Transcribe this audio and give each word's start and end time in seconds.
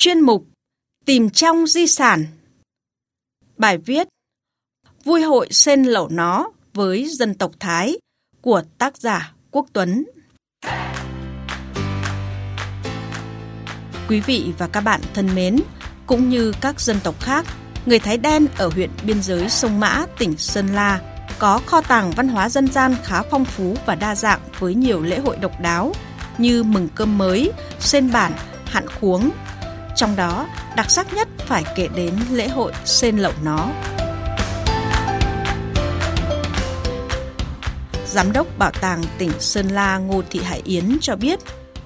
Chuyên 0.00 0.20
mục 0.20 0.46
Tìm 1.06 1.30
trong 1.30 1.66
di 1.66 1.86
sản 1.86 2.24
Bài 3.56 3.78
viết 3.78 4.08
Vui 5.04 5.22
hội 5.22 5.48
sen 5.50 5.82
lẩu 5.82 6.08
nó 6.08 6.50
với 6.74 7.08
dân 7.08 7.34
tộc 7.34 7.50
Thái 7.60 7.98
của 8.40 8.62
tác 8.78 8.96
giả 8.96 9.32
Quốc 9.50 9.66
Tuấn 9.72 10.04
Quý 14.08 14.20
vị 14.20 14.52
và 14.58 14.68
các 14.68 14.80
bạn 14.80 15.00
thân 15.14 15.34
mến, 15.34 15.60
cũng 16.06 16.28
như 16.28 16.52
các 16.60 16.80
dân 16.80 16.96
tộc 17.04 17.20
khác, 17.20 17.46
người 17.86 17.98
Thái 17.98 18.18
đen 18.18 18.46
ở 18.56 18.68
huyện 18.68 18.90
biên 19.04 19.22
giới 19.22 19.48
Sông 19.48 19.80
Mã, 19.80 20.06
tỉnh 20.18 20.36
Sơn 20.36 20.66
La 20.66 21.00
có 21.38 21.60
kho 21.66 21.80
tàng 21.80 22.10
văn 22.16 22.28
hóa 22.28 22.48
dân 22.48 22.72
gian 22.72 22.94
khá 23.04 23.22
phong 23.22 23.44
phú 23.44 23.76
và 23.86 23.94
đa 23.94 24.14
dạng 24.14 24.40
với 24.58 24.74
nhiều 24.74 25.02
lễ 25.02 25.18
hội 25.18 25.36
độc 25.36 25.60
đáo 25.60 25.92
như 26.38 26.62
mừng 26.62 26.88
cơm 26.94 27.18
mới, 27.18 27.52
sen 27.80 28.12
bản, 28.12 28.32
hạn 28.64 28.86
khuống. 29.00 29.30
Trong 29.96 30.16
đó, 30.16 30.48
đặc 30.76 30.90
sắc 30.90 31.14
nhất 31.14 31.28
phải 31.38 31.64
kể 31.76 31.88
đến 31.96 32.14
lễ 32.30 32.48
hội 32.48 32.72
sen 32.84 33.16
lẩu 33.16 33.32
nó. 33.44 33.70
Giám 38.06 38.32
đốc 38.32 38.58
Bảo 38.58 38.70
tàng 38.80 39.02
tỉnh 39.18 39.32
Sơn 39.38 39.68
La 39.68 39.98
Ngô 39.98 40.22
Thị 40.30 40.40
Hải 40.40 40.62
Yến 40.64 40.98
cho 41.00 41.16
biết, 41.16 41.40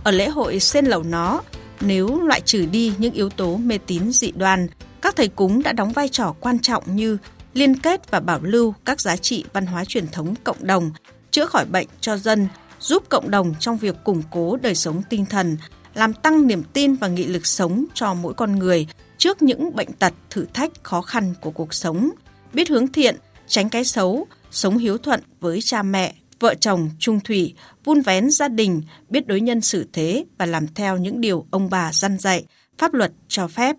ở 0.04 0.10
lễ 0.10 0.28
hội 0.28 0.60
sen 0.60 0.86
lẩu 0.86 1.02
nó, 1.02 1.40
nếu 1.80 2.20
loại 2.20 2.40
trừ 2.40 2.66
đi 2.66 2.92
những 2.98 3.12
yếu 3.12 3.30
tố 3.30 3.56
mê 3.56 3.78
tín 3.86 4.12
dị 4.12 4.32
đoan, 4.36 4.66
các 5.02 5.16
thầy 5.16 5.28
cúng 5.28 5.62
đã 5.62 5.72
đóng 5.72 5.92
vai 5.92 6.08
trò 6.08 6.34
quan 6.40 6.58
trọng 6.58 6.96
như 6.96 7.18
liên 7.54 7.78
kết 7.78 8.10
và 8.10 8.20
bảo 8.20 8.38
lưu 8.42 8.74
các 8.84 9.00
giá 9.00 9.16
trị 9.16 9.44
văn 9.52 9.66
hóa 9.66 9.84
truyền 9.84 10.08
thống 10.08 10.34
cộng 10.44 10.66
đồng, 10.66 10.90
chữa 11.30 11.46
khỏi 11.46 11.64
bệnh 11.64 11.86
cho 12.00 12.16
dân, 12.16 12.48
giúp 12.80 13.02
cộng 13.08 13.30
đồng 13.30 13.54
trong 13.60 13.76
việc 13.76 14.04
củng 14.04 14.22
cố 14.30 14.56
đời 14.56 14.74
sống 14.74 15.02
tinh 15.10 15.26
thần, 15.26 15.56
làm 15.94 16.14
tăng 16.14 16.46
niềm 16.46 16.62
tin 16.72 16.94
và 16.94 17.08
nghị 17.08 17.24
lực 17.24 17.46
sống 17.46 17.84
cho 17.94 18.14
mỗi 18.14 18.34
con 18.34 18.58
người 18.58 18.86
trước 19.18 19.42
những 19.42 19.76
bệnh 19.76 19.92
tật, 19.92 20.14
thử 20.30 20.46
thách 20.54 20.70
khó 20.82 21.00
khăn 21.00 21.34
của 21.40 21.50
cuộc 21.50 21.74
sống, 21.74 22.10
biết 22.52 22.68
hướng 22.68 22.88
thiện, 22.88 23.16
tránh 23.46 23.68
cái 23.68 23.84
xấu, 23.84 24.26
sống 24.50 24.78
hiếu 24.78 24.98
thuận 24.98 25.20
với 25.40 25.60
cha 25.62 25.82
mẹ, 25.82 26.14
vợ 26.40 26.54
chồng 26.54 26.90
trung 26.98 27.20
thủy, 27.20 27.54
vun 27.84 28.00
vén 28.00 28.30
gia 28.30 28.48
đình, 28.48 28.82
biết 29.08 29.26
đối 29.26 29.40
nhân 29.40 29.60
xử 29.60 29.86
thế 29.92 30.24
và 30.38 30.46
làm 30.46 30.66
theo 30.74 30.96
những 30.96 31.20
điều 31.20 31.46
ông 31.50 31.70
bà 31.70 31.92
dăn 31.92 32.18
dạy, 32.18 32.44
pháp 32.78 32.94
luật 32.94 33.12
cho 33.28 33.48
phép. 33.48 33.76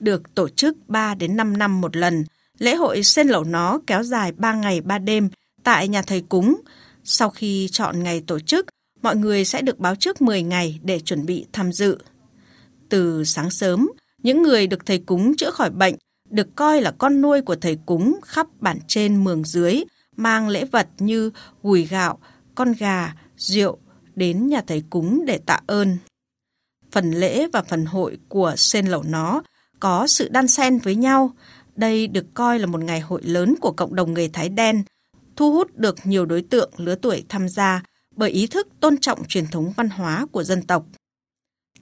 Được 0.00 0.34
tổ 0.34 0.48
chức 0.48 0.76
3 0.88 1.14
đến 1.14 1.36
5 1.36 1.56
năm 1.56 1.80
một 1.80 1.96
lần, 1.96 2.24
lễ 2.58 2.74
hội 2.74 3.02
sen 3.02 3.28
lẩu 3.28 3.44
nó 3.44 3.80
kéo 3.86 4.02
dài 4.02 4.32
3 4.32 4.54
ngày 4.54 4.80
3 4.80 4.98
đêm 4.98 5.28
tại 5.62 5.88
nhà 5.88 6.02
thầy 6.02 6.20
cúng. 6.28 6.60
Sau 7.04 7.30
khi 7.30 7.68
chọn 7.72 8.02
ngày 8.02 8.22
tổ 8.26 8.40
chức, 8.40 8.66
mọi 9.02 9.16
người 9.16 9.44
sẽ 9.44 9.62
được 9.62 9.78
báo 9.78 9.94
trước 9.94 10.22
10 10.22 10.42
ngày 10.42 10.80
để 10.82 11.00
chuẩn 11.00 11.26
bị 11.26 11.46
tham 11.52 11.72
dự. 11.72 11.98
Từ 12.88 13.24
sáng 13.24 13.50
sớm, 13.50 13.90
những 14.22 14.42
người 14.42 14.66
được 14.66 14.86
thầy 14.86 14.98
cúng 14.98 15.36
chữa 15.36 15.50
khỏi 15.50 15.70
bệnh 15.70 15.94
được 16.30 16.56
coi 16.56 16.80
là 16.80 16.90
con 16.98 17.20
nuôi 17.20 17.42
của 17.42 17.56
thầy 17.56 17.78
cúng 17.86 18.20
khắp 18.24 18.46
bản 18.60 18.78
trên 18.86 19.24
mường 19.24 19.44
dưới, 19.44 19.84
mang 20.16 20.48
lễ 20.48 20.64
vật 20.64 20.88
như 20.98 21.30
gùi 21.62 21.84
gạo, 21.84 22.18
con 22.54 22.72
gà, 22.72 23.14
rượu 23.36 23.78
đến 24.14 24.46
nhà 24.46 24.62
thầy 24.66 24.82
cúng 24.90 25.24
để 25.26 25.38
tạ 25.46 25.60
ơn. 25.66 25.96
Phần 26.92 27.10
lễ 27.10 27.46
và 27.52 27.62
phần 27.62 27.84
hội 27.86 28.18
của 28.28 28.54
sen 28.56 28.86
lẩu 28.86 29.02
nó 29.02 29.42
có 29.80 30.06
sự 30.06 30.28
đan 30.28 30.48
xen 30.48 30.78
với 30.78 30.94
nhau. 30.94 31.32
Đây 31.76 32.06
được 32.06 32.26
coi 32.34 32.58
là 32.58 32.66
một 32.66 32.80
ngày 32.80 33.00
hội 33.00 33.22
lớn 33.22 33.54
của 33.60 33.72
cộng 33.72 33.94
đồng 33.94 34.14
người 34.14 34.28
Thái 34.28 34.48
đen, 34.48 34.82
thu 35.36 35.52
hút 35.52 35.76
được 35.76 35.96
nhiều 36.04 36.26
đối 36.26 36.42
tượng 36.42 36.70
lứa 36.76 36.94
tuổi 36.94 37.24
tham 37.28 37.48
gia 37.48 37.82
bởi 38.18 38.30
ý 38.30 38.46
thức 38.46 38.68
tôn 38.80 38.98
trọng 38.98 39.24
truyền 39.24 39.46
thống 39.46 39.72
văn 39.76 39.88
hóa 39.88 40.26
của 40.32 40.44
dân 40.44 40.62
tộc. 40.62 40.84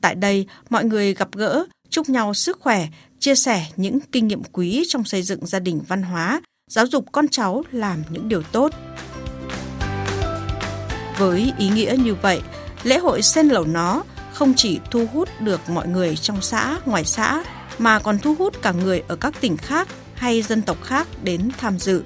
Tại 0.01 0.15
đây, 0.15 0.47
mọi 0.71 0.85
người 0.85 1.15
gặp 1.15 1.29
gỡ, 1.33 1.67
chúc 1.91 2.09
nhau 2.09 2.35
sức 2.35 2.61
khỏe, 2.61 2.89
chia 3.21 3.35
sẻ 3.35 3.67
những 3.77 3.99
kinh 4.13 4.29
nghiệm 4.29 4.43
quý 4.53 4.85
trong 4.89 5.05
xây 5.05 5.23
dựng 5.23 5.47
gia 5.47 5.59
đình 5.59 5.81
văn 5.89 6.03
hóa, 6.03 6.41
giáo 6.71 6.87
dục 6.87 7.05
con 7.13 7.29
cháu 7.29 7.63
làm 7.73 8.03
những 8.11 8.29
điều 8.29 8.43
tốt. 8.43 8.73
Với 11.19 11.53
ý 11.59 11.69
nghĩa 11.69 11.97
như 12.05 12.15
vậy, 12.15 12.41
lễ 12.83 12.99
hội 12.99 13.23
sen 13.23 13.49
lẩu 13.49 13.65
nó 13.65 14.03
không 14.33 14.55
chỉ 14.57 14.81
thu 14.91 15.07
hút 15.13 15.29
được 15.41 15.61
mọi 15.69 15.89
người 15.89 16.17
trong 16.17 16.43
xã, 16.43 16.79
ngoài 16.87 17.05
xã, 17.05 17.45
mà 17.79 17.99
còn 17.99 18.19
thu 18.19 18.35
hút 18.39 18.63
cả 18.63 18.73
người 18.73 19.03
ở 19.09 19.17
các 19.17 19.41
tỉnh 19.41 19.57
khác 19.57 19.89
hay 20.15 20.43
dân 20.43 20.63
tộc 20.63 20.83
khác 20.83 21.09
đến 21.23 21.51
tham 21.59 21.79
dự. 21.79 22.03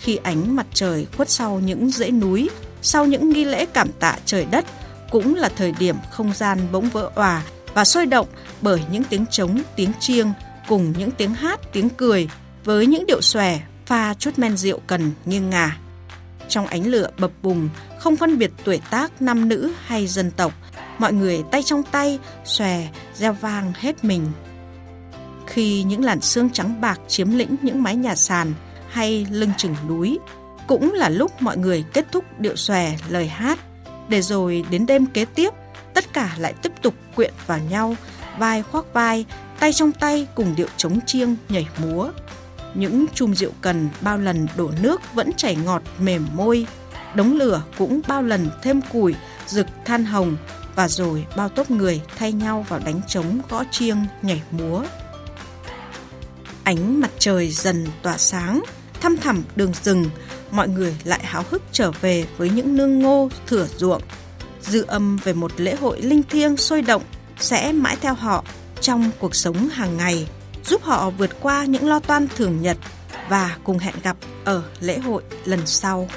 Khi 0.00 0.16
ánh 0.22 0.56
mặt 0.56 0.66
trời 0.74 1.06
khuất 1.16 1.30
sau 1.30 1.60
những 1.60 1.90
dãy 1.90 2.10
núi, 2.10 2.50
sau 2.82 3.06
những 3.06 3.30
nghi 3.30 3.44
lễ 3.44 3.66
cảm 3.66 3.88
tạ 4.00 4.16
trời 4.24 4.44
đất, 4.50 4.64
cũng 5.10 5.34
là 5.34 5.48
thời 5.56 5.72
điểm 5.72 5.96
không 6.10 6.32
gian 6.32 6.58
bỗng 6.72 6.88
vỡ 6.88 7.10
òa 7.14 7.42
và 7.74 7.84
sôi 7.84 8.06
động 8.06 8.26
bởi 8.60 8.82
những 8.92 9.04
tiếng 9.04 9.26
trống, 9.30 9.62
tiếng 9.76 9.92
chiêng 10.00 10.32
cùng 10.68 10.92
những 10.98 11.10
tiếng 11.10 11.34
hát, 11.34 11.60
tiếng 11.72 11.88
cười 11.90 12.28
với 12.64 12.86
những 12.86 13.06
điệu 13.06 13.20
xòe 13.20 13.60
pha 13.86 14.14
chút 14.14 14.38
men 14.38 14.56
rượu 14.56 14.80
cần 14.86 15.12
nghiêng 15.24 15.50
ngả. 15.50 15.76
Trong 16.48 16.66
ánh 16.66 16.86
lửa 16.86 17.10
bập 17.18 17.30
bùng, 17.42 17.68
không 17.98 18.16
phân 18.16 18.38
biệt 18.38 18.50
tuổi 18.64 18.80
tác 18.90 19.22
nam 19.22 19.48
nữ 19.48 19.72
hay 19.84 20.06
dân 20.06 20.30
tộc, 20.30 20.52
mọi 20.98 21.12
người 21.12 21.42
tay 21.50 21.62
trong 21.62 21.82
tay, 21.82 22.18
xòe, 22.44 22.88
reo 23.14 23.32
vang 23.32 23.72
hết 23.76 24.04
mình. 24.04 24.26
Khi 25.46 25.82
những 25.82 26.04
làn 26.04 26.20
sương 26.20 26.50
trắng 26.50 26.80
bạc 26.80 27.00
chiếm 27.08 27.30
lĩnh 27.38 27.56
những 27.62 27.82
mái 27.82 27.96
nhà 27.96 28.14
sàn 28.14 28.52
hay 28.90 29.26
lưng 29.30 29.52
chừng 29.56 29.76
núi, 29.88 30.18
cũng 30.66 30.92
là 30.92 31.08
lúc 31.08 31.42
mọi 31.42 31.56
người 31.56 31.84
kết 31.92 32.06
thúc 32.12 32.24
điệu 32.38 32.56
xòe 32.56 32.96
lời 33.08 33.28
hát, 33.28 33.58
để 34.08 34.22
rồi 34.22 34.64
đến 34.70 34.86
đêm 34.86 35.06
kế 35.06 35.24
tiếp, 35.24 35.50
tất 35.94 36.12
cả 36.12 36.34
lại 36.38 36.54
tiếp 36.62 36.72
tục 36.82 36.94
quyện 37.16 37.32
vào 37.46 37.58
nhau, 37.58 37.96
vai 38.38 38.62
khoác 38.62 38.84
vai, 38.92 39.24
tay 39.60 39.72
trong 39.72 39.92
tay 39.92 40.26
cùng 40.34 40.54
điệu 40.56 40.68
trống 40.76 40.98
chiêng 41.06 41.36
nhảy 41.48 41.68
múa. 41.78 42.10
Những 42.74 43.06
chum 43.14 43.34
rượu 43.34 43.50
cần 43.60 43.88
bao 44.00 44.18
lần 44.18 44.46
đổ 44.56 44.70
nước 44.82 45.00
vẫn 45.14 45.32
chảy 45.36 45.56
ngọt 45.56 45.82
mềm 45.98 46.26
môi, 46.34 46.66
đống 47.14 47.36
lửa 47.36 47.62
cũng 47.78 48.00
bao 48.08 48.22
lần 48.22 48.50
thêm 48.62 48.80
củi, 48.92 49.14
rực 49.46 49.66
than 49.84 50.04
hồng 50.04 50.36
và 50.74 50.88
rồi 50.88 51.26
bao 51.36 51.48
tốp 51.48 51.70
người 51.70 52.00
thay 52.16 52.32
nhau 52.32 52.66
vào 52.68 52.80
đánh 52.84 53.00
trống 53.08 53.40
gõ 53.48 53.64
chiêng 53.70 53.96
nhảy 54.22 54.42
múa. 54.50 54.84
Ánh 56.64 57.00
mặt 57.00 57.10
trời 57.18 57.50
dần 57.50 57.86
tỏa 58.02 58.18
sáng, 58.18 58.62
thăm 59.00 59.16
thẳm 59.16 59.42
đường 59.56 59.72
rừng, 59.82 60.04
mọi 60.50 60.68
người 60.68 60.96
lại 61.04 61.20
háo 61.24 61.44
hức 61.50 61.62
trở 61.72 61.90
về 61.90 62.26
với 62.36 62.50
những 62.50 62.76
nương 62.76 62.98
ngô 62.98 63.28
thửa 63.46 63.66
ruộng. 63.76 64.02
Dư 64.62 64.84
âm 64.86 65.16
về 65.24 65.32
một 65.32 65.52
lễ 65.56 65.74
hội 65.74 66.00
linh 66.00 66.22
thiêng 66.22 66.56
sôi 66.56 66.82
động 66.82 67.02
sẽ 67.38 67.72
mãi 67.72 67.96
theo 68.00 68.14
họ 68.14 68.44
trong 68.80 69.10
cuộc 69.18 69.34
sống 69.34 69.68
hàng 69.68 69.96
ngày, 69.96 70.28
giúp 70.66 70.82
họ 70.82 71.10
vượt 71.10 71.30
qua 71.40 71.64
những 71.64 71.88
lo 71.88 71.98
toan 72.00 72.28
thường 72.36 72.62
nhật 72.62 72.76
và 73.28 73.56
cùng 73.64 73.78
hẹn 73.78 73.94
gặp 74.02 74.16
ở 74.44 74.62
lễ 74.80 74.98
hội 74.98 75.22
lần 75.44 75.60
sau. 75.66 76.08